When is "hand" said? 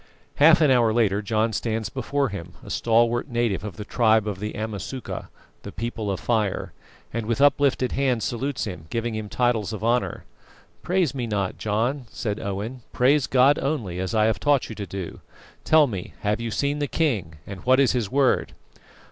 7.91-8.23